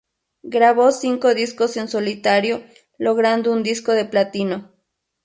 [0.41, 2.63] Grabó cinco discos en solitario,
[2.97, 4.71] logrando un Disco de Platino.